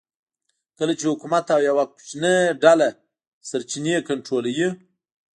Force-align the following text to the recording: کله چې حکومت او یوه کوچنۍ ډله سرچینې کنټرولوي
کله 0.77 0.93
چې 0.99 1.05
حکومت 1.11 1.45
او 1.55 1.59
یوه 1.69 1.83
کوچنۍ 1.93 2.37
ډله 2.63 2.87
سرچینې 3.49 3.95
کنټرولوي 4.09 4.69